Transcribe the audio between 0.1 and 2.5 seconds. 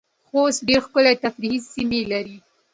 خوست ډیرې ښکلې تفریحې سیمې لرې